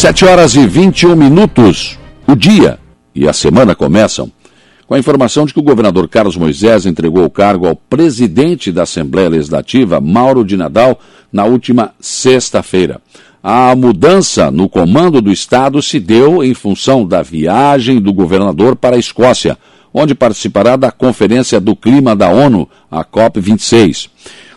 7 0.00 0.24
horas 0.24 0.54
e 0.54 0.66
21 0.66 1.14
minutos. 1.14 1.98
O 2.26 2.34
dia 2.34 2.78
e 3.14 3.28
a 3.28 3.34
semana 3.34 3.74
começam 3.74 4.32
com 4.86 4.94
a 4.94 4.98
informação 4.98 5.44
de 5.44 5.52
que 5.52 5.60
o 5.60 5.62
governador 5.62 6.08
Carlos 6.08 6.38
Moisés 6.38 6.86
entregou 6.86 7.22
o 7.22 7.28
cargo 7.28 7.66
ao 7.66 7.76
presidente 7.76 8.72
da 8.72 8.84
Assembleia 8.84 9.28
Legislativa, 9.28 10.00
Mauro 10.00 10.42
de 10.42 10.56
Nadal, 10.56 10.98
na 11.30 11.44
última 11.44 11.92
sexta-feira. 12.00 12.98
A 13.42 13.76
mudança 13.76 14.50
no 14.50 14.70
comando 14.70 15.20
do 15.20 15.30
Estado 15.30 15.82
se 15.82 16.00
deu 16.00 16.42
em 16.42 16.54
função 16.54 17.06
da 17.06 17.20
viagem 17.20 18.00
do 18.00 18.10
governador 18.10 18.76
para 18.76 18.96
a 18.96 18.98
Escócia, 18.98 19.58
onde 19.92 20.14
participará 20.14 20.76
da 20.76 20.90
Conferência 20.90 21.60
do 21.60 21.76
Clima 21.76 22.16
da 22.16 22.30
ONU, 22.30 22.66
a 22.90 23.04
COP26. 23.04 24.08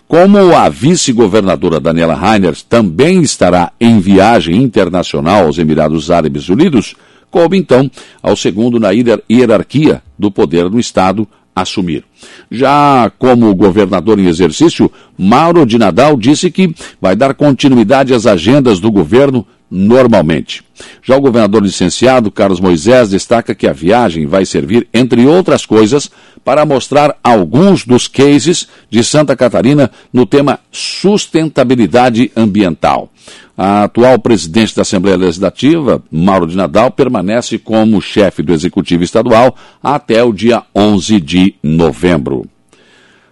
Como 0.06 0.54
a 0.54 0.68
vice-governadora 0.68 1.80
Daniela 1.80 2.14
Reiner 2.14 2.54
também 2.68 3.22
estará 3.22 3.72
em 3.80 3.98
viagem 3.98 4.62
internacional 4.62 5.46
aos 5.46 5.58
Emirados 5.58 6.10
Árabes 6.10 6.48
Unidos, 6.48 6.94
coube 7.30 7.56
então 7.56 7.90
ao 8.22 8.36
segundo 8.36 8.78
na 8.78 8.90
hierarquia 8.90 10.02
do 10.18 10.30
poder 10.30 10.70
no 10.70 10.78
Estado 10.78 11.26
assumir. 11.56 12.04
Já 12.50 13.10
como 13.18 13.54
governador 13.54 14.18
em 14.18 14.26
exercício, 14.26 14.90
Mauro 15.16 15.64
de 15.64 15.78
Nadal 15.78 16.16
disse 16.16 16.50
que 16.50 16.74
vai 17.00 17.16
dar 17.16 17.34
continuidade 17.34 18.12
às 18.12 18.26
agendas 18.26 18.80
do 18.80 18.90
governo 18.90 19.46
normalmente. 19.70 20.62
Já 21.02 21.16
o 21.16 21.20
governador 21.20 21.62
licenciado 21.62 22.30
Carlos 22.30 22.60
Moisés 22.60 23.10
destaca 23.10 23.54
que 23.54 23.66
a 23.66 23.72
viagem 23.72 24.26
vai 24.26 24.44
servir, 24.44 24.86
entre 24.92 25.26
outras 25.26 25.66
coisas, 25.66 26.10
para 26.44 26.66
mostrar 26.66 27.16
alguns 27.22 27.84
dos 27.84 28.06
cases 28.06 28.68
de 28.90 29.02
Santa 29.02 29.34
Catarina 29.34 29.90
no 30.12 30.26
tema 30.26 30.60
sustentabilidade 30.70 32.30
ambiental. 32.36 33.10
A 33.56 33.84
atual 33.84 34.18
presidente 34.18 34.74
da 34.74 34.82
Assembleia 34.82 35.16
Legislativa, 35.16 36.02
Mauro 36.10 36.46
de 36.46 36.56
Nadal, 36.56 36.90
permanece 36.90 37.56
como 37.58 38.02
chefe 38.02 38.42
do 38.42 38.52
Executivo 38.52 39.04
Estadual 39.04 39.56
até 39.82 40.22
o 40.22 40.32
dia 40.32 40.62
11 40.74 41.20
de 41.20 41.54
novembro. 41.62 42.46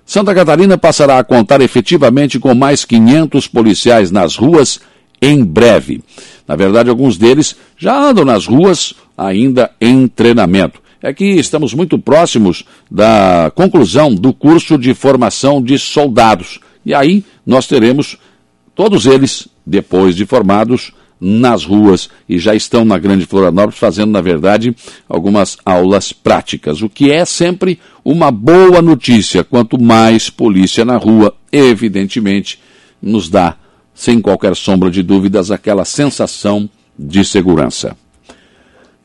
Santa 0.04 0.34
Catarina 0.34 0.76
passará 0.76 1.18
a 1.18 1.24
contar 1.24 1.60
efetivamente 1.60 2.38
com 2.38 2.54
mais 2.54 2.84
500 2.84 3.46
policiais 3.48 4.10
nas 4.10 4.36
ruas 4.36 4.80
em 5.22 5.44
breve. 5.44 6.02
Na 6.46 6.56
verdade, 6.56 6.90
alguns 6.90 7.16
deles 7.16 7.56
já 7.78 7.96
andam 7.96 8.24
nas 8.24 8.44
ruas 8.44 8.92
ainda 9.16 9.70
em 9.80 10.08
treinamento. 10.08 10.82
É 11.00 11.12
que 11.12 11.24
estamos 11.24 11.72
muito 11.72 11.98
próximos 11.98 12.64
da 12.90 13.50
conclusão 13.54 14.14
do 14.14 14.32
curso 14.32 14.76
de 14.76 14.92
formação 14.94 15.62
de 15.62 15.78
soldados. 15.78 16.60
E 16.84 16.92
aí 16.92 17.24
nós 17.46 17.66
teremos 17.66 18.16
todos 18.74 19.06
eles, 19.06 19.48
depois 19.64 20.14
de 20.14 20.26
formados, 20.26 20.92
nas 21.24 21.64
ruas 21.64 22.10
e 22.28 22.36
já 22.36 22.52
estão 22.52 22.84
na 22.84 22.98
Grande 22.98 23.26
Florianópolis 23.26 23.78
fazendo, 23.78 24.10
na 24.10 24.20
verdade, 24.20 24.74
algumas 25.08 25.56
aulas 25.64 26.12
práticas, 26.12 26.82
o 26.82 26.88
que 26.88 27.12
é 27.12 27.24
sempre 27.24 27.78
uma 28.04 28.32
boa 28.32 28.82
notícia. 28.82 29.44
Quanto 29.44 29.80
mais 29.80 30.28
polícia 30.28 30.84
na 30.84 30.96
rua, 30.96 31.32
evidentemente, 31.52 32.58
nos 33.00 33.28
dá 33.28 33.56
sem 33.94 34.20
qualquer 34.20 34.56
sombra 34.56 34.90
de 34.90 35.02
dúvidas, 35.02 35.50
aquela 35.50 35.84
sensação 35.84 36.68
de 36.98 37.24
segurança. 37.24 37.96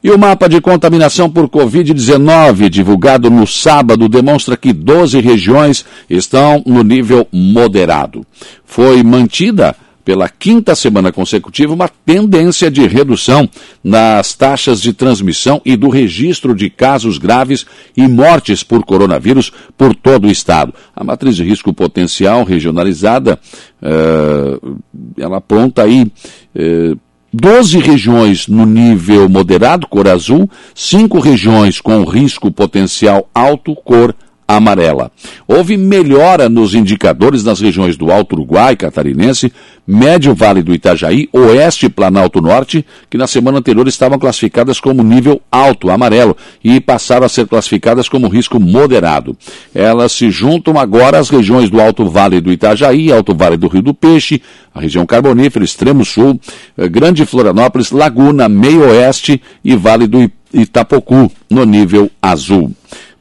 E 0.03 0.11
o 0.11 0.17
mapa 0.17 0.47
de 0.47 0.61
contaminação 0.61 1.29
por 1.29 1.49
Covid-19, 1.49 2.69
divulgado 2.69 3.29
no 3.29 3.47
sábado, 3.47 4.07
demonstra 4.07 4.55
que 4.55 4.71
12 4.71 5.19
regiões 5.19 5.83
estão 6.09 6.61
no 6.65 6.83
nível 6.83 7.27
moderado. 7.31 8.25
Foi 8.63 9.01
mantida 9.03 9.75
pela 10.07 10.29
quinta 10.29 10.73
semana 10.73 11.11
consecutiva 11.11 11.73
uma 11.73 11.89
tendência 11.89 12.71
de 12.71 12.87
redução 12.87 13.45
nas 13.83 14.33
taxas 14.33 14.81
de 14.81 14.93
transmissão 14.93 15.61
e 15.65 15.75
do 15.75 15.89
registro 15.89 16.55
de 16.55 16.69
casos 16.69 17.17
graves 17.17 17.65
e 17.95 18.07
mortes 18.07 18.63
por 18.63 18.85
coronavírus 18.85 19.51
por 19.77 19.93
todo 19.93 20.25
o 20.25 20.31
estado. 20.31 20.73
A 20.95 21.03
matriz 21.03 21.35
de 21.35 21.43
risco 21.43 21.73
potencial 21.73 22.45
regionalizada, 22.45 23.37
uh, 23.81 24.77
ela 25.17 25.39
aponta 25.39 25.83
aí 25.83 26.03
uh, 26.03 26.97
12 27.33 27.77
regiões 27.79 28.47
no 28.47 28.65
nível 28.65 29.27
moderado, 29.27 29.87
cor 29.87 30.07
azul, 30.07 30.49
5 30.73 31.19
regiões 31.19 31.81
com 31.81 32.05
risco 32.05 32.49
potencial 32.49 33.29
alto, 33.35 33.75
cor 33.75 34.11
azul 34.11 34.26
amarela. 34.47 35.11
Houve 35.47 35.75
melhora 35.75 36.47
nos 36.47 36.73
indicadores 36.73 37.43
nas 37.43 37.59
regiões 37.59 37.97
do 37.97 38.11
Alto 38.11 38.33
Uruguai, 38.33 38.75
Catarinense, 38.75 39.51
Médio 39.85 40.33
Vale 40.33 40.61
do 40.61 40.73
Itajaí, 40.73 41.27
Oeste 41.33 41.89
Planalto 41.89 42.41
Norte, 42.41 42.85
que 43.09 43.17
na 43.17 43.27
semana 43.27 43.59
anterior 43.59 43.87
estavam 43.87 44.17
classificadas 44.17 44.79
como 44.79 45.03
nível 45.03 45.41
alto, 45.51 45.89
amarelo, 45.89 46.35
e 46.63 46.79
passaram 46.79 47.25
a 47.25 47.29
ser 47.29 47.47
classificadas 47.47 48.07
como 48.07 48.27
risco 48.27 48.59
moderado. 48.59 49.35
Elas 49.73 50.11
se 50.13 50.29
juntam 50.29 50.77
agora 50.77 51.19
às 51.19 51.29
regiões 51.29 51.69
do 51.69 51.81
Alto 51.81 52.09
Vale 52.09 52.41
do 52.41 52.51
Itajaí, 52.51 53.11
Alto 53.11 53.35
Vale 53.35 53.57
do 53.57 53.67
Rio 53.67 53.81
do 53.81 53.93
Peixe, 53.93 54.41
a 54.73 54.81
região 54.81 55.05
carbonífera, 55.05 55.65
Extremo 55.65 56.05
Sul, 56.05 56.39
eh, 56.77 56.87
Grande 56.87 57.25
Florianópolis, 57.25 57.91
Laguna, 57.91 58.47
Meio 58.47 58.81
Oeste 58.81 59.41
e 59.63 59.75
Vale 59.75 60.07
do 60.07 60.29
Itapocu, 60.53 61.31
no 61.49 61.65
nível 61.65 62.09
azul 62.21 62.71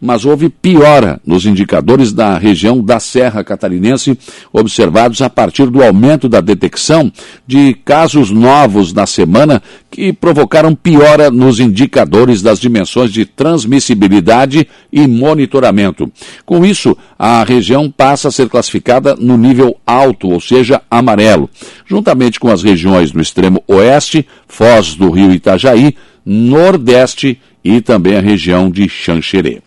mas 0.00 0.24
houve 0.24 0.48
piora 0.48 1.20
nos 1.24 1.46
indicadores 1.46 2.12
da 2.12 2.36
região 2.36 2.82
da 2.82 3.00
Serra 3.00 3.42
Catarinense, 3.42 4.18
observados 4.52 5.22
a 5.22 5.30
partir 5.30 5.66
do 5.66 5.82
aumento 5.82 6.28
da 6.28 6.40
detecção 6.40 7.12
de 7.46 7.74
casos 7.84 8.30
novos 8.30 8.92
na 8.92 9.06
semana 9.06 9.62
que 9.90 10.12
provocaram 10.12 10.74
piora 10.74 11.30
nos 11.30 11.58
indicadores 11.60 12.42
das 12.42 12.60
dimensões 12.60 13.10
de 13.12 13.24
transmissibilidade 13.24 14.68
e 14.92 15.06
monitoramento. 15.06 16.10
Com 16.44 16.64
isso, 16.64 16.96
a 17.18 17.42
região 17.44 17.90
passa 17.90 18.28
a 18.28 18.32
ser 18.32 18.48
classificada 18.48 19.14
no 19.16 19.36
nível 19.36 19.76
alto, 19.86 20.28
ou 20.28 20.40
seja, 20.40 20.82
amarelo, 20.90 21.48
juntamente 21.86 22.38
com 22.38 22.50
as 22.50 22.62
regiões 22.62 23.10
do 23.10 23.20
extremo 23.20 23.62
oeste, 23.66 24.26
Foz 24.46 24.94
do 24.94 25.10
Rio 25.10 25.32
Itajaí, 25.32 25.96
Nordeste 26.24 27.40
e 27.64 27.80
também 27.80 28.16
a 28.16 28.20
região 28.20 28.70
de 28.70 28.88
Xanxerê. 28.88 29.65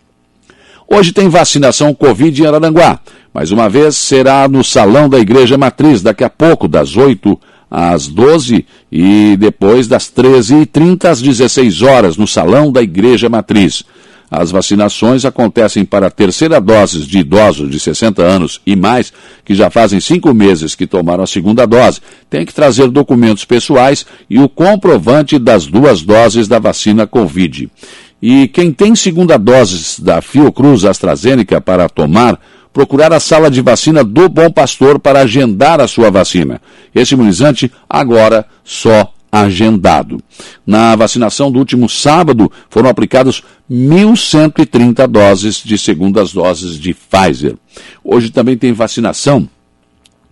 Hoje 0.92 1.12
tem 1.12 1.28
vacinação 1.28 1.94
Covid 1.94 2.42
em 2.42 2.46
Araranguá. 2.46 2.98
Mais 3.32 3.52
uma 3.52 3.68
vez 3.68 3.94
será 3.94 4.48
no 4.48 4.64
Salão 4.64 5.08
da 5.08 5.20
Igreja 5.20 5.56
Matriz, 5.56 6.02
daqui 6.02 6.24
a 6.24 6.28
pouco, 6.28 6.66
das 6.66 6.96
8 6.96 7.38
às 7.70 8.08
12 8.08 8.66
e 8.90 9.36
depois 9.38 9.86
das 9.86 10.10
13h30 10.10 11.04
às 11.04 11.22
16 11.22 11.82
horas, 11.82 12.16
no 12.16 12.26
Salão 12.26 12.72
da 12.72 12.82
Igreja 12.82 13.28
Matriz. 13.28 13.84
As 14.28 14.50
vacinações 14.50 15.24
acontecem 15.24 15.84
para 15.84 16.08
a 16.08 16.10
terceira 16.10 16.60
dose 16.60 17.00
de 17.00 17.18
idosos 17.18 17.70
de 17.70 17.78
60 17.78 18.22
anos 18.22 18.60
e 18.66 18.74
mais, 18.74 19.12
que 19.44 19.54
já 19.54 19.70
fazem 19.70 20.00
cinco 20.00 20.34
meses 20.34 20.74
que 20.74 20.88
tomaram 20.88 21.22
a 21.22 21.26
segunda 21.26 21.66
dose. 21.66 22.00
Tem 22.28 22.44
que 22.44 22.54
trazer 22.54 22.88
documentos 22.88 23.44
pessoais 23.44 24.04
e 24.28 24.40
o 24.40 24.48
comprovante 24.48 25.38
das 25.38 25.66
duas 25.66 26.02
doses 26.02 26.48
da 26.48 26.58
vacina 26.58 27.06
Covid. 27.06 27.68
E 28.22 28.48
quem 28.48 28.70
tem 28.72 28.94
segunda 28.94 29.38
dose 29.38 30.02
da 30.02 30.20
Fiocruz 30.20 30.84
AstraZeneca 30.84 31.60
para 31.60 31.88
tomar, 31.88 32.38
procurar 32.72 33.12
a 33.12 33.20
sala 33.20 33.50
de 33.50 33.62
vacina 33.62 34.04
do 34.04 34.28
Bom 34.28 34.50
Pastor 34.50 34.98
para 34.98 35.20
agendar 35.20 35.80
a 35.80 35.88
sua 35.88 36.10
vacina. 36.10 36.60
Esse 36.94 37.14
imunizante 37.14 37.70
agora 37.88 38.46
só 38.62 39.12
agendado. 39.32 40.20
Na 40.66 40.96
vacinação 40.96 41.50
do 41.50 41.58
último 41.58 41.88
sábado 41.88 42.50
foram 42.68 42.90
aplicadas 42.90 43.42
1.130 43.70 45.06
doses 45.06 45.62
de 45.64 45.78
segundas 45.78 46.32
doses 46.32 46.78
de 46.78 46.94
Pfizer. 46.94 47.56
Hoje 48.02 48.30
também 48.30 48.56
tem 48.56 48.72
vacinação 48.72 49.48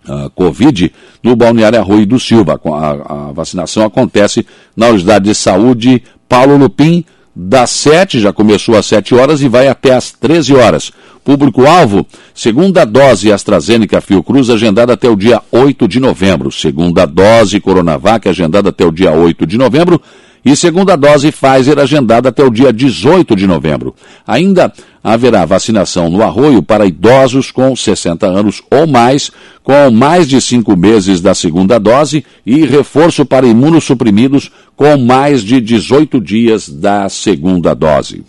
uh, 0.07 0.29
Covid 0.31 0.91
no 1.23 1.35
Balneário 1.35 1.79
Arroio 1.79 2.05
do 2.05 2.19
Silva. 2.19 2.59
A, 2.65 3.29
a 3.29 3.31
vacinação 3.31 3.83
acontece 3.85 4.45
na 4.75 4.89
Unidade 4.89 5.25
de 5.25 5.35
Saúde 5.35 6.03
Paulo 6.27 6.57
Lupim, 6.57 7.05
das 7.41 7.69
7, 7.69 8.19
já 8.19 8.33
começou 8.33 8.75
às 8.75 8.85
7 8.85 9.15
horas 9.15 9.41
e 9.41 9.47
vai 9.47 9.69
até 9.69 9.93
às 9.93 10.11
13 10.11 10.55
horas. 10.55 10.91
Público-alvo, 11.23 12.05
segunda 12.35 12.83
dose 12.83 13.31
AstraZeneca 13.31 14.01
Fiocruz 14.01 14.49
agendada 14.49 14.91
até 14.91 15.07
o 15.07 15.15
dia 15.15 15.41
8 15.49 15.87
de 15.87 16.01
novembro. 16.01 16.51
Segunda 16.51 17.05
dose 17.05 17.61
Coronavac 17.61 18.27
agendada 18.27 18.69
até 18.69 18.85
o 18.85 18.91
dia 18.91 19.11
8 19.13 19.47
de 19.47 19.57
novembro 19.57 20.01
e 20.43 20.55
segunda 20.55 20.95
dose 20.95 21.31
Pfizer 21.31 21.79
agendada 21.79 22.29
até 22.29 22.43
o 22.43 22.49
dia 22.49 22.71
18 22.71 23.35
de 23.35 23.45
novembro. 23.45 23.93
Ainda 24.25 24.71
haverá 25.03 25.45
vacinação 25.45 26.09
no 26.09 26.23
arroio 26.23 26.61
para 26.61 26.85
idosos 26.85 27.51
com 27.51 27.75
60 27.75 28.25
anos 28.25 28.61
ou 28.69 28.87
mais, 28.87 29.31
com 29.63 29.91
mais 29.91 30.27
de 30.27 30.39
cinco 30.41 30.75
meses 30.75 31.21
da 31.21 31.33
segunda 31.33 31.79
dose 31.79 32.25
e 32.45 32.65
reforço 32.65 33.25
para 33.25 33.47
imunossuprimidos 33.47 34.51
com 34.75 34.97
mais 34.97 35.43
de 35.43 35.59
18 35.59 36.19
dias 36.21 36.69
da 36.69 37.09
segunda 37.09 37.73
dose. 37.73 38.23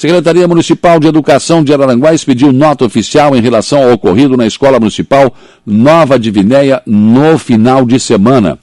Secretaria 0.00 0.48
Municipal 0.48 0.98
de 0.98 1.08
Educação 1.08 1.62
de 1.62 1.74
Araranguá 1.74 2.14
expediu 2.14 2.52
nota 2.52 2.86
oficial 2.86 3.36
em 3.36 3.42
relação 3.42 3.82
ao 3.82 3.92
ocorrido 3.92 4.34
na 4.34 4.46
Escola 4.46 4.80
Municipal 4.80 5.34
Nova 5.66 6.18
Divinéia 6.18 6.80
no 6.86 7.36
final 7.38 7.84
de 7.84 8.00
semana. 8.00 8.58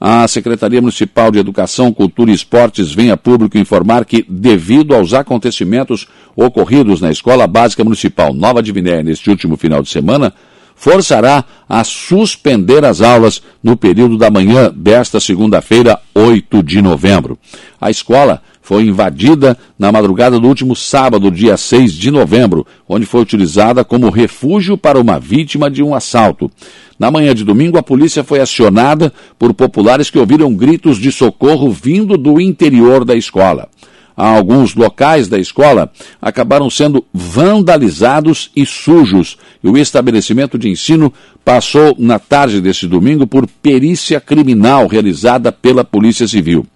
A 0.00 0.28
Secretaria 0.28 0.80
Municipal 0.80 1.30
de 1.30 1.38
Educação, 1.38 1.92
Cultura 1.92 2.30
e 2.30 2.34
Esportes 2.34 2.92
vem 2.92 3.10
a 3.10 3.16
público 3.16 3.56
informar 3.56 4.04
que, 4.04 4.24
devido 4.28 4.94
aos 4.94 5.14
acontecimentos 5.14 6.06
ocorridos 6.34 7.00
na 7.00 7.10
Escola 7.10 7.46
Básica 7.46 7.82
Municipal 7.82 8.34
Nova 8.34 8.62
Divinéia 8.62 9.02
neste 9.02 9.30
último 9.30 9.56
final 9.56 9.82
de 9.82 9.88
semana, 9.88 10.34
forçará 10.74 11.42
a 11.66 11.82
suspender 11.82 12.84
as 12.84 13.00
aulas 13.00 13.42
no 13.62 13.76
período 13.76 14.18
da 14.18 14.30
manhã 14.30 14.70
desta 14.74 15.18
segunda-feira, 15.18 15.98
8 16.14 16.62
de 16.62 16.82
novembro. 16.82 17.38
A 17.80 17.90
escola 17.90 18.42
foi 18.66 18.82
invadida 18.82 19.56
na 19.78 19.92
madrugada 19.92 20.40
do 20.40 20.48
último 20.48 20.74
sábado, 20.74 21.30
dia 21.30 21.56
6 21.56 21.92
de 21.92 22.10
novembro, 22.10 22.66
onde 22.88 23.06
foi 23.06 23.20
utilizada 23.20 23.84
como 23.84 24.10
refúgio 24.10 24.76
para 24.76 25.00
uma 25.00 25.20
vítima 25.20 25.70
de 25.70 25.84
um 25.84 25.94
assalto. 25.94 26.50
Na 26.98 27.08
manhã 27.08 27.32
de 27.32 27.44
domingo, 27.44 27.78
a 27.78 27.82
polícia 27.82 28.24
foi 28.24 28.40
acionada 28.40 29.12
por 29.38 29.54
populares 29.54 30.10
que 30.10 30.18
ouviram 30.18 30.52
gritos 30.52 30.98
de 30.98 31.12
socorro 31.12 31.70
vindo 31.70 32.18
do 32.18 32.40
interior 32.40 33.04
da 33.04 33.14
escola. 33.14 33.68
Alguns 34.16 34.74
locais 34.74 35.28
da 35.28 35.38
escola 35.38 35.92
acabaram 36.20 36.68
sendo 36.68 37.04
vandalizados 37.14 38.50
e 38.56 38.66
sujos, 38.66 39.38
e 39.62 39.68
o 39.68 39.78
estabelecimento 39.78 40.58
de 40.58 40.68
ensino 40.68 41.14
passou 41.44 41.94
na 41.96 42.18
tarde 42.18 42.60
deste 42.60 42.88
domingo 42.88 43.28
por 43.28 43.46
perícia 43.46 44.20
criminal 44.20 44.88
realizada 44.88 45.52
pela 45.52 45.84
Polícia 45.84 46.26
Civil. 46.26 46.66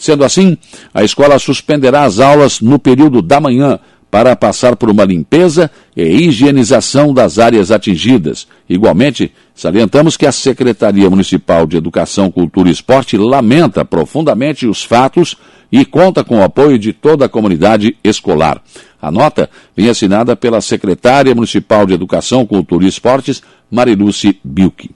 Sendo 0.00 0.24
assim, 0.24 0.56
a 0.94 1.04
escola 1.04 1.38
suspenderá 1.38 2.04
as 2.04 2.20
aulas 2.20 2.62
no 2.62 2.78
período 2.78 3.20
da 3.20 3.38
manhã 3.38 3.78
para 4.10 4.34
passar 4.34 4.74
por 4.74 4.88
uma 4.88 5.04
limpeza 5.04 5.70
e 5.94 6.02
higienização 6.02 7.12
das 7.12 7.38
áreas 7.38 7.70
atingidas. 7.70 8.48
Igualmente, 8.66 9.30
salientamos 9.54 10.16
que 10.16 10.24
a 10.24 10.32
Secretaria 10.32 11.10
Municipal 11.10 11.66
de 11.66 11.76
Educação, 11.76 12.30
Cultura 12.30 12.70
e 12.70 12.72
Esporte 12.72 13.18
lamenta 13.18 13.84
profundamente 13.84 14.66
os 14.66 14.82
fatos 14.82 15.36
e 15.70 15.84
conta 15.84 16.24
com 16.24 16.38
o 16.38 16.42
apoio 16.42 16.78
de 16.78 16.94
toda 16.94 17.26
a 17.26 17.28
comunidade 17.28 17.94
escolar. 18.02 18.62
A 19.02 19.10
nota 19.10 19.50
vem 19.76 19.90
assinada 19.90 20.34
pela 20.34 20.62
secretária 20.62 21.34
municipal 21.34 21.84
de 21.84 21.92
Educação, 21.92 22.46
Cultura 22.46 22.86
e 22.86 22.88
Esportes, 22.88 23.42
Mariluce 23.70 24.40
Bilk. 24.42 24.90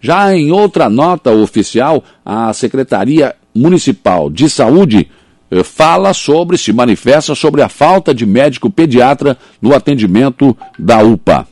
Já 0.00 0.34
em 0.34 0.50
outra 0.50 0.88
nota 0.88 1.30
oficial, 1.32 2.02
a 2.24 2.50
Secretaria 2.54 3.34
Municipal 3.58 4.30
de 4.30 4.48
Saúde 4.48 5.08
eh, 5.50 5.62
fala 5.62 6.14
sobre, 6.14 6.56
se 6.56 6.72
manifesta 6.72 7.34
sobre 7.34 7.62
a 7.62 7.68
falta 7.68 8.14
de 8.14 8.24
médico 8.24 8.70
pediatra 8.70 9.36
no 9.60 9.74
atendimento 9.74 10.56
da 10.78 11.02
UPA. 11.02 11.46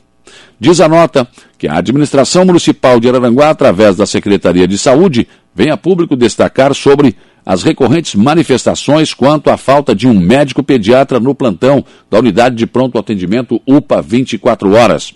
Diz 0.59 0.81
a 0.81 0.87
nota 0.87 1.27
que 1.57 1.67
a 1.67 1.77
administração 1.77 2.45
municipal 2.45 2.99
de 2.99 3.07
Araranguá, 3.07 3.49
através 3.49 3.95
da 3.95 4.05
Secretaria 4.05 4.67
de 4.67 4.77
Saúde, 4.77 5.27
vem 5.53 5.69
a 5.69 5.77
público 5.77 6.15
destacar 6.15 6.73
sobre 6.73 7.15
as 7.45 7.63
recorrentes 7.63 8.15
manifestações 8.15 9.13
quanto 9.13 9.49
à 9.49 9.57
falta 9.57 9.95
de 9.95 10.07
um 10.07 10.19
médico 10.19 10.61
pediatra 10.61 11.19
no 11.19 11.33
plantão 11.33 11.83
da 12.09 12.19
unidade 12.19 12.55
de 12.55 12.67
pronto 12.67 12.97
atendimento 12.97 13.61
UPA 13.65 14.01
24 14.01 14.73
horas. 14.73 15.13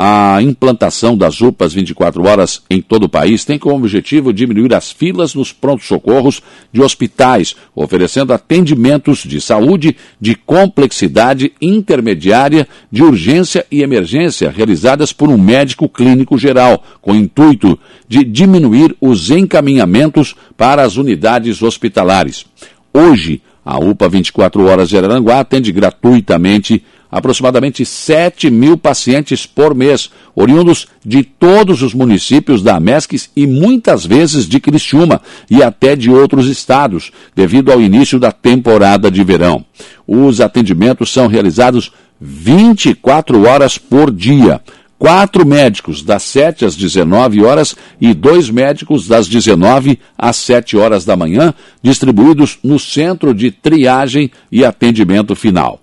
A 0.00 0.40
implantação 0.40 1.18
das 1.18 1.40
UPAs 1.40 1.74
24 1.74 2.24
horas 2.24 2.62
em 2.70 2.80
todo 2.80 3.06
o 3.06 3.08
país 3.08 3.44
tem 3.44 3.58
como 3.58 3.74
objetivo 3.74 4.32
diminuir 4.32 4.72
as 4.72 4.92
filas 4.92 5.34
nos 5.34 5.52
prontos-socorros 5.52 6.40
de 6.72 6.80
hospitais, 6.80 7.56
oferecendo 7.74 8.32
atendimentos 8.32 9.24
de 9.24 9.40
saúde 9.40 9.96
de 10.20 10.36
complexidade 10.36 11.50
intermediária, 11.60 12.68
de 12.92 13.02
urgência 13.02 13.66
e 13.72 13.82
emergência, 13.82 14.50
realizadas 14.50 15.12
por 15.12 15.28
um 15.30 15.36
médico 15.36 15.88
clínico 15.88 16.38
geral, 16.38 16.84
com 17.02 17.10
o 17.10 17.16
intuito 17.16 17.76
de 18.06 18.22
diminuir 18.22 18.94
os 19.00 19.32
encaminhamentos 19.32 20.36
para 20.56 20.82
as 20.82 20.96
unidades 20.96 21.60
hospitalares. 21.60 22.46
Hoje, 22.94 23.42
a 23.64 23.76
UPA 23.80 24.08
24 24.08 24.64
Horas 24.64 24.88
de 24.88 24.96
Araranguá 24.96 25.40
atende 25.40 25.72
gratuitamente 25.72 26.84
aproximadamente 27.10 27.84
7 27.84 28.50
mil 28.50 28.76
pacientes 28.76 29.46
por 29.46 29.74
mês, 29.74 30.10
oriundos 30.34 30.86
de 31.04 31.22
todos 31.22 31.82
os 31.82 31.94
municípios 31.94 32.62
da 32.62 32.76
Amesques 32.76 33.30
e 33.34 33.46
muitas 33.46 34.04
vezes 34.04 34.46
de 34.46 34.60
Criciúma 34.60 35.20
e 35.50 35.62
até 35.62 35.96
de 35.96 36.10
outros 36.10 36.46
estados, 36.46 37.10
devido 37.34 37.72
ao 37.72 37.80
início 37.80 38.18
da 38.18 38.30
temporada 38.30 39.10
de 39.10 39.24
verão. 39.24 39.64
Os 40.06 40.40
atendimentos 40.40 41.12
são 41.12 41.26
realizados 41.26 41.92
24 42.20 43.46
horas 43.46 43.78
por 43.78 44.10
dia. 44.10 44.60
Quatro 44.98 45.46
médicos 45.46 46.02
das 46.02 46.24
7 46.24 46.64
às 46.64 46.74
19 46.74 47.44
horas 47.44 47.76
e 48.00 48.12
dois 48.12 48.50
médicos 48.50 49.06
das 49.06 49.28
19 49.28 49.96
às 50.18 50.36
7 50.36 50.76
horas 50.76 51.04
da 51.04 51.16
manhã, 51.16 51.54
distribuídos 51.80 52.58
no 52.64 52.80
centro 52.80 53.32
de 53.32 53.52
triagem 53.52 54.28
e 54.50 54.64
atendimento 54.64 55.36
final. 55.36 55.80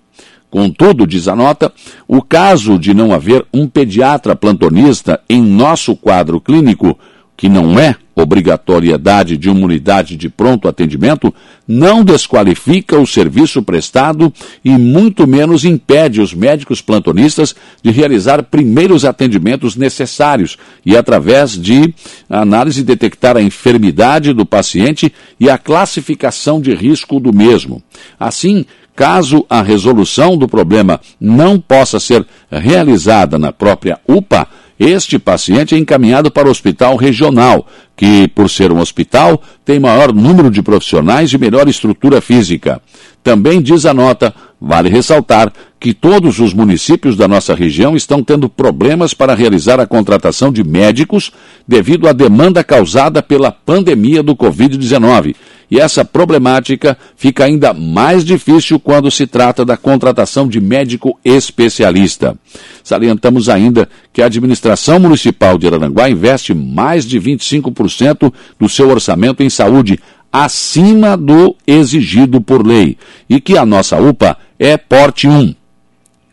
Contudo, 0.56 1.06
diz 1.06 1.28
a 1.28 1.36
nota, 1.36 1.70
o 2.08 2.22
caso 2.22 2.78
de 2.78 2.94
não 2.94 3.12
haver 3.12 3.44
um 3.52 3.68
pediatra 3.68 4.34
plantonista 4.34 5.20
em 5.28 5.42
nosso 5.42 5.94
quadro 5.94 6.40
clínico, 6.40 6.98
que 7.36 7.46
não 7.46 7.78
é 7.78 7.94
obrigatoriedade 8.14 9.36
de 9.36 9.50
uma 9.50 9.66
unidade 9.66 10.16
de 10.16 10.30
pronto 10.30 10.66
atendimento, 10.66 11.34
não 11.68 12.02
desqualifica 12.02 12.98
o 12.98 13.06
serviço 13.06 13.62
prestado 13.62 14.32
e 14.64 14.70
muito 14.70 15.26
menos 15.26 15.66
impede 15.66 16.22
os 16.22 16.32
médicos 16.32 16.80
plantonistas 16.80 17.54
de 17.82 17.90
realizar 17.90 18.42
primeiros 18.42 19.04
atendimentos 19.04 19.76
necessários 19.76 20.56
e, 20.86 20.96
através 20.96 21.52
de 21.52 21.92
análise, 22.30 22.82
detectar 22.82 23.36
a 23.36 23.42
enfermidade 23.42 24.32
do 24.32 24.46
paciente 24.46 25.12
e 25.38 25.50
a 25.50 25.58
classificação 25.58 26.58
de 26.58 26.74
risco 26.74 27.20
do 27.20 27.34
mesmo. 27.34 27.82
Assim, 28.18 28.64
Caso 28.96 29.44
a 29.50 29.60
resolução 29.60 30.38
do 30.38 30.48
problema 30.48 30.98
não 31.20 31.60
possa 31.60 32.00
ser 32.00 32.26
realizada 32.50 33.38
na 33.38 33.52
própria 33.52 34.00
UPA, 34.08 34.48
este 34.78 35.18
paciente 35.18 35.74
é 35.74 35.78
encaminhado 35.78 36.30
para 36.30 36.48
o 36.48 36.50
hospital 36.50 36.96
regional, 36.96 37.66
que, 37.94 38.26
por 38.28 38.48
ser 38.48 38.72
um 38.72 38.80
hospital, 38.80 39.40
tem 39.64 39.78
maior 39.78 40.12
número 40.12 40.50
de 40.50 40.62
profissionais 40.62 41.32
e 41.32 41.38
melhor 41.38 41.68
estrutura 41.68 42.20
física. 42.20 42.80
Também 43.22 43.60
diz 43.60 43.84
a 43.84 43.92
nota, 43.92 44.34
vale 44.60 44.88
ressaltar 44.88 45.52
que 45.78 45.92
todos 45.92 46.38
os 46.38 46.54
municípios 46.54 47.16
da 47.16 47.28
nossa 47.28 47.54
região 47.54 47.94
estão 47.94 48.22
tendo 48.22 48.48
problemas 48.48 49.12
para 49.12 49.34
realizar 49.34 49.78
a 49.78 49.86
contratação 49.86 50.50
de 50.50 50.64
médicos 50.64 51.30
devido 51.66 52.08
à 52.08 52.12
demanda 52.12 52.64
causada 52.64 53.22
pela 53.22 53.52
pandemia 53.52 54.22
do 54.22 54.34
Covid-19 54.34 55.34
e 55.70 55.80
essa 55.80 56.04
problemática 56.04 56.96
fica 57.16 57.44
ainda 57.44 57.74
mais 57.74 58.24
difícil 58.24 58.78
quando 58.78 59.10
se 59.10 59.26
trata 59.26 59.64
da 59.64 59.76
contratação 59.76 60.48
de 60.48 60.60
médico 60.60 61.18
especialista. 61.24 62.36
Salientamos 62.84 63.48
ainda 63.48 63.88
que 64.12 64.22
a 64.22 64.26
administração 64.26 65.00
municipal 65.00 65.58
de 65.58 65.66
Aranguá 65.66 66.08
investe 66.08 66.54
mais 66.54 67.04
de 67.04 67.20
25% 67.20 68.32
do 68.58 68.68
seu 68.68 68.88
orçamento 68.88 69.42
em 69.42 69.50
saúde, 69.50 69.98
acima 70.32 71.16
do 71.16 71.56
exigido 71.66 72.40
por 72.40 72.64
lei, 72.64 72.96
e 73.28 73.40
que 73.40 73.58
a 73.58 73.66
nossa 73.66 74.00
UPA 74.00 74.36
é 74.58 74.76
porte 74.76 75.28
1, 75.28 75.54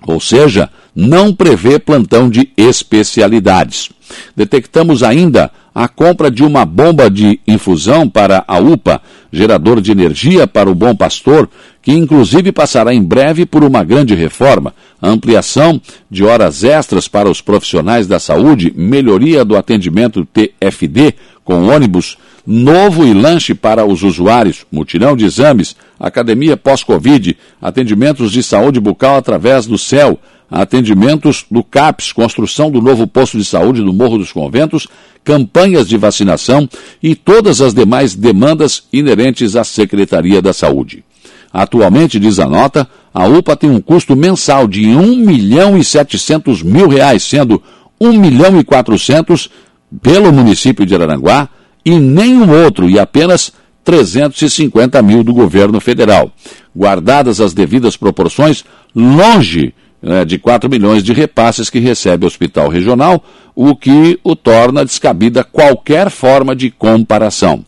ou 0.07 0.19
seja, 0.19 0.69
não 0.95 1.33
prevê 1.33 1.79
plantão 1.79 2.29
de 2.29 2.49
especialidades. 2.55 3.89
Detectamos 4.35 5.01
ainda 5.01 5.51
a 5.73 5.87
compra 5.87 6.29
de 6.29 6.43
uma 6.43 6.65
bomba 6.65 7.09
de 7.09 7.39
infusão 7.47 8.07
para 8.07 8.43
a 8.47 8.59
UPA, 8.59 9.01
gerador 9.31 9.81
de 9.81 9.91
energia 9.91 10.45
para 10.45 10.69
o 10.69 10.75
Bom 10.75 10.95
Pastor, 10.95 11.49
que 11.81 11.91
inclusive 11.91 12.51
passará 12.51 12.93
em 12.93 13.01
breve 13.01 13.45
por 13.45 13.63
uma 13.63 13.83
grande 13.83 14.13
reforma, 14.13 14.73
ampliação 15.01 15.81
de 16.09 16.23
horas 16.23 16.63
extras 16.63 17.07
para 17.07 17.29
os 17.29 17.41
profissionais 17.41 18.05
da 18.05 18.19
saúde, 18.19 18.71
melhoria 18.75 19.43
do 19.43 19.57
atendimento 19.57 20.25
TFD 20.25 21.15
com 21.43 21.67
ônibus, 21.67 22.17
novo 22.45 23.05
e 23.05 23.13
lanche 23.13 23.53
para 23.53 23.85
os 23.85 24.03
usuários, 24.03 24.65
mutirão 24.71 25.15
de 25.15 25.25
exames, 25.25 25.75
academia 25.99 26.57
pós-Covid, 26.57 27.37
atendimentos 27.61 28.31
de 28.31 28.43
saúde 28.43 28.79
bucal 28.79 29.15
através 29.15 29.65
do 29.65 29.77
CEL, 29.77 30.19
atendimentos 30.51 31.45
do 31.49 31.63
CAPS, 31.63 32.11
construção 32.11 32.69
do 32.69 32.81
novo 32.81 33.07
posto 33.07 33.37
de 33.37 33.45
saúde 33.45 33.81
do 33.81 33.93
Morro 33.93 34.17
dos 34.17 34.31
Conventos, 34.31 34.87
campanhas 35.23 35.87
de 35.87 35.97
vacinação 35.97 36.69
e 37.01 37.15
todas 37.15 37.61
as 37.61 37.73
demais 37.73 38.13
demandas 38.13 38.83
inerentes 38.91 39.55
à 39.55 39.63
Secretaria 39.63 40.41
da 40.41 40.53
Saúde. 40.53 41.03
Atualmente, 41.51 42.19
diz 42.19 42.39
a 42.39 42.47
nota, 42.47 42.87
a 43.13 43.25
UPA 43.25 43.55
tem 43.55 43.69
um 43.69 43.79
custo 43.79 44.15
mensal 44.15 44.67
de 44.67 44.87
1 44.87 45.17
milhão 45.17 45.77
e 45.77 45.83
700 45.83 46.61
mil 46.61 46.87
reais, 46.87 47.23
sendo 47.23 47.61
1 47.99 48.11
milhão 48.13 48.59
e 48.59 48.63
400 48.63 49.49
pelo 50.01 50.33
município 50.33 50.85
de 50.85 50.93
Araranguá 50.93 51.47
e 51.85 51.99
nenhum 51.99 52.49
outro, 52.63 52.89
e 52.89 52.97
apenas 52.97 53.51
350 53.83 55.01
mil 55.01 55.23
do 55.23 55.33
governo 55.33 55.79
federal. 55.79 56.31
Guardadas 56.75 57.41
as 57.41 57.53
devidas 57.53 57.97
proporções, 57.97 58.63
longe 58.95 59.73
né, 60.01 60.25
de 60.25 60.37
4 60.37 60.69
milhões 60.69 61.03
de 61.03 61.13
repasses 61.13 61.69
que 61.69 61.79
recebe 61.79 62.25
o 62.25 62.27
hospital 62.27 62.69
regional, 62.69 63.23
o 63.55 63.75
que 63.75 64.19
o 64.23 64.35
torna 64.35 64.83
descabida 64.83 65.43
qualquer 65.43 66.09
forma 66.09 66.55
de 66.55 66.71
comparação. 66.71 67.63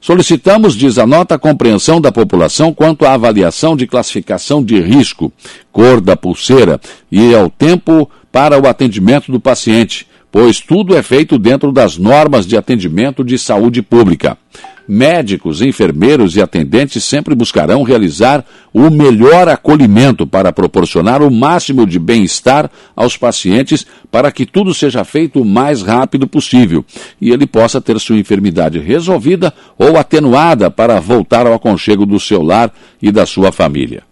Solicitamos, 0.00 0.74
diz 0.74 0.96
a 0.96 1.06
nota, 1.06 1.34
a 1.34 1.38
compreensão 1.38 2.00
da 2.00 2.12
população 2.12 2.72
quanto 2.72 3.04
à 3.04 3.14
avaliação 3.14 3.76
de 3.76 3.86
classificação 3.86 4.62
de 4.62 4.80
risco, 4.80 5.32
cor 5.72 6.00
da 6.00 6.16
pulseira 6.16 6.80
e 7.10 7.34
ao 7.34 7.50
tempo 7.50 8.08
para 8.30 8.60
o 8.60 8.68
atendimento 8.68 9.32
do 9.32 9.40
paciente, 9.40 10.06
pois 10.40 10.60
tudo 10.60 10.94
é 10.94 11.02
feito 11.02 11.36
dentro 11.36 11.72
das 11.72 11.98
normas 11.98 12.46
de 12.46 12.56
atendimento 12.56 13.24
de 13.24 13.36
saúde 13.36 13.82
pública. 13.82 14.38
Médicos, 14.86 15.60
enfermeiros 15.60 16.36
e 16.36 16.40
atendentes 16.40 17.02
sempre 17.02 17.34
buscarão 17.34 17.82
realizar 17.82 18.44
o 18.72 18.88
melhor 18.88 19.48
acolhimento 19.48 20.28
para 20.28 20.52
proporcionar 20.52 21.22
o 21.22 21.30
máximo 21.30 21.84
de 21.84 21.98
bem-estar 21.98 22.70
aos 22.94 23.16
pacientes 23.16 23.84
para 24.12 24.30
que 24.30 24.46
tudo 24.46 24.72
seja 24.72 25.02
feito 25.02 25.42
o 25.42 25.44
mais 25.44 25.82
rápido 25.82 26.28
possível 26.28 26.84
e 27.20 27.32
ele 27.32 27.44
possa 27.44 27.80
ter 27.80 27.98
sua 27.98 28.16
enfermidade 28.16 28.78
resolvida 28.78 29.52
ou 29.76 29.96
atenuada 29.96 30.70
para 30.70 31.00
voltar 31.00 31.48
ao 31.48 31.54
aconchego 31.54 32.06
do 32.06 32.20
seu 32.20 32.44
lar 32.44 32.72
e 33.02 33.10
da 33.10 33.26
sua 33.26 33.50
família. 33.50 34.04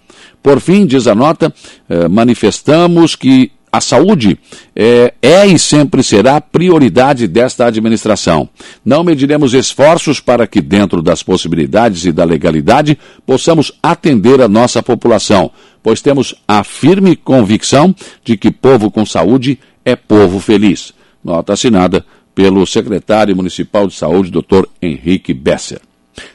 Por 0.42 0.60
fim, 0.60 0.86
diz 0.86 1.06
a 1.06 1.14
nota, 1.14 1.54
eh, 1.88 2.08
manifestamos 2.08 3.14
que 3.14 3.52
a 3.76 3.80
saúde 3.80 4.38
é, 4.74 5.12
é, 5.20 5.46
e 5.46 5.58
sempre 5.58 6.02
será 6.02 6.40
prioridade 6.40 7.28
desta 7.28 7.66
administração. 7.66 8.48
Não 8.84 9.04
mediremos 9.04 9.52
esforços 9.52 10.18
para 10.18 10.46
que, 10.46 10.62
dentro 10.62 11.02
das 11.02 11.22
possibilidades 11.22 12.06
e 12.06 12.12
da 12.12 12.24
legalidade, 12.24 12.98
possamos 13.26 13.72
atender 13.82 14.40
a 14.40 14.48
nossa 14.48 14.82
população, 14.82 15.50
pois 15.82 16.00
temos 16.00 16.34
a 16.48 16.64
firme 16.64 17.14
convicção 17.16 17.94
de 18.24 18.36
que 18.36 18.50
povo 18.50 18.90
com 18.90 19.04
saúde 19.04 19.58
é 19.84 19.94
povo 19.94 20.40
feliz. 20.40 20.94
Nota 21.22 21.52
assinada 21.52 22.04
pelo 22.34 22.66
secretário 22.66 23.36
municipal 23.36 23.86
de 23.86 23.94
saúde, 23.94 24.30
Dr. 24.30 24.64
Henrique 24.80 25.34
Besser. 25.34 25.80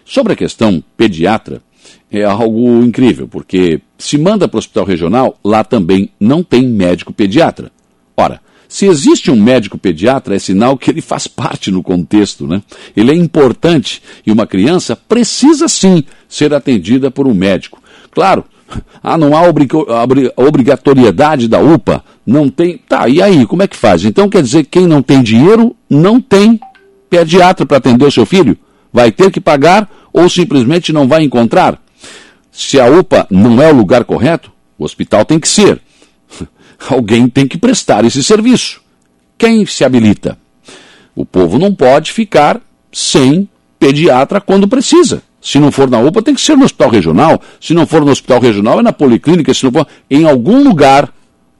Sobre 0.05 0.33
a 0.33 0.36
questão 0.36 0.83
pediatra, 0.95 1.62
é 2.11 2.23
algo 2.23 2.83
incrível, 2.83 3.27
porque 3.27 3.81
se 3.97 4.17
manda 4.17 4.47
para 4.47 4.57
o 4.57 4.59
hospital 4.59 4.85
regional, 4.85 5.39
lá 5.43 5.63
também 5.63 6.09
não 6.19 6.43
tem 6.43 6.67
médico 6.67 7.13
pediatra. 7.13 7.71
Ora, 8.17 8.41
se 8.67 8.85
existe 8.85 9.29
um 9.29 9.35
médico 9.35 9.77
pediatra, 9.77 10.35
é 10.35 10.39
sinal 10.39 10.77
que 10.77 10.89
ele 10.89 11.01
faz 11.01 11.27
parte 11.27 11.69
no 11.69 11.83
contexto, 11.83 12.47
né? 12.47 12.61
Ele 12.95 13.11
é 13.11 13.15
importante 13.15 14.01
e 14.25 14.31
uma 14.31 14.47
criança 14.47 14.95
precisa 14.95 15.67
sim 15.67 16.03
ser 16.27 16.53
atendida 16.53 17.11
por 17.11 17.27
um 17.27 17.33
médico. 17.33 17.81
Claro, 18.11 18.45
ah, 19.03 19.17
não 19.17 19.35
há 19.35 19.41
obrigatoriedade 20.38 21.47
da 21.47 21.59
UPA, 21.59 22.03
não 22.25 22.50
tem. 22.50 22.77
Tá, 22.77 23.07
e 23.09 23.21
aí, 23.21 23.45
como 23.45 23.63
é 23.63 23.67
que 23.67 23.75
faz? 23.75 24.05
Então 24.05 24.29
quer 24.29 24.41
dizer 24.41 24.63
que 24.63 24.79
quem 24.79 24.88
não 24.88 25.01
tem 25.01 25.21
dinheiro 25.21 25.75
não 25.89 26.21
tem 26.21 26.59
pediatra 27.09 27.65
para 27.65 27.77
atender 27.77 28.05
o 28.05 28.11
seu 28.11 28.25
filho? 28.25 28.57
Vai 28.91 29.12
ter 29.12 29.31
que 29.31 29.39
pagar 29.39 29.89
ou 30.12 30.29
simplesmente 30.29 30.91
não 30.91 31.07
vai 31.07 31.24
encontrar? 31.24 31.81
Se 32.51 32.79
a 32.79 32.86
UPA 32.86 33.25
não 33.29 33.62
é 33.62 33.71
o 33.71 33.75
lugar 33.75 34.03
correto, 34.03 34.51
o 34.77 34.83
hospital 34.83 35.24
tem 35.24 35.39
que 35.39 35.48
ser. 35.48 35.81
Alguém 36.89 37.27
tem 37.27 37.48
que 37.48 37.57
prestar 37.57 38.03
esse 38.03 38.24
serviço. 38.24 38.81
Quem 39.38 39.65
se 39.65 39.83
habilita? 39.83 40.38
O 41.15 41.25
povo 41.25 41.57
não 41.57 41.74
pode 41.74 42.12
ficar 42.12 42.62
sem 42.91 43.48
pediatra 43.79 44.41
quando 44.41 44.67
precisa. 44.67 45.24
Se 45.41 45.57
não 45.57 45.71
for 45.71 45.89
na 45.89 46.00
UPA, 46.00 46.21
tem 46.21 46.36
que 46.36 46.41
ser 46.41 46.55
no 46.55 46.65
hospital 46.65 46.89
regional. 46.89 47.41
Se 47.60 47.74
não 47.74 47.88
for 47.88 48.05
no 48.05 48.12
hospital 48.12 48.39
regional, 48.39 48.79
é 48.79 48.83
na 48.83 48.93
policlínica. 48.93 49.53
Se 49.53 49.63
não 49.63 49.71
for 49.71 49.88
em 50.10 50.25
algum 50.25 50.63
lugar, 50.63 51.12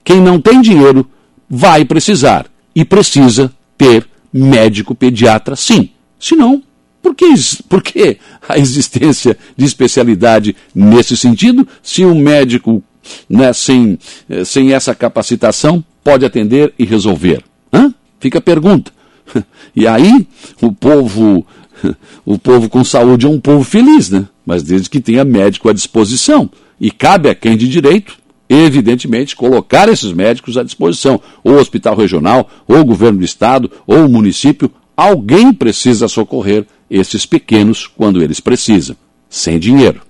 quem 0.04 0.22
não 0.22 0.40
tem 0.40 0.62
dinheiro 0.62 1.10
vai 1.50 1.84
precisar 1.84 2.46
e 2.76 2.86
precisa 2.86 3.52
ter 3.78 4.08
médico 4.32 4.94
pediatra, 4.94 5.56
sim. 5.56 5.90
Se 6.20 6.36
não, 6.36 6.62
por 7.02 7.16
que, 7.16 7.34
por 7.68 7.82
que 7.82 8.18
a 8.48 8.58
existência 8.58 9.38
de 9.58 9.66
especialidade 9.66 10.56
nesse 10.74 11.18
sentido, 11.18 11.68
se 11.82 12.06
um 12.06 12.16
médico 12.16 12.84
né, 13.30 13.52
sem, 13.54 13.98
eh, 14.30 14.46
sem 14.46 14.74
essa 14.74 14.94
capacitação 14.94 15.84
pode 16.04 16.26
atender 16.26 16.74
e 16.78 16.86
resolver? 16.86 17.44
Hã? 17.74 17.94
Fica 18.20 18.38
a 18.38 18.42
pergunta. 18.42 18.92
E 19.74 19.88
aí, 19.88 20.28
o 20.62 20.74
povo, 20.74 21.48
o 22.26 22.38
povo 22.38 22.68
com 22.68 22.84
saúde 22.84 23.26
é 23.26 23.30
um 23.30 23.40
povo 23.40 23.64
feliz, 23.64 24.10
né? 24.10 24.28
Mas 24.46 24.64
desde 24.64 24.90
que 24.90 25.00
tenha 25.00 25.24
médico 25.24 25.70
à 25.70 25.74
disposição. 25.74 26.50
E 26.78 26.92
cabe 26.92 27.30
a 27.30 27.36
quem 27.36 27.56
de 27.56 27.70
direito, 27.70 28.18
evidentemente, 28.50 29.34
colocar 29.34 29.88
esses 29.88 30.12
médicos 30.12 30.58
à 30.58 30.64
disposição. 30.64 31.22
Ou 31.42 31.54
o 31.54 31.58
hospital 31.58 31.96
regional, 31.96 32.50
ou 32.68 32.80
o 32.80 32.86
governo 32.86 33.20
do 33.20 33.24
estado, 33.24 33.72
ou 33.88 34.06
o 34.06 34.10
município. 34.10 34.70
Alguém 34.98 35.54
precisa 35.54 36.10
socorrer 36.10 36.66
esses 36.92 37.26
pequenos 37.26 37.88
quando 37.88 38.22
eles 38.22 38.42
precisam, 38.42 38.98
sem 39.30 39.58
dinheiro. 39.58 40.02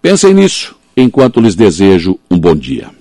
Pensem 0.00 0.32
nisso 0.32 0.76
enquanto 0.96 1.40
lhes 1.40 1.56
desejo 1.56 2.18
um 2.30 2.38
bom 2.38 2.54
dia. 2.54 2.99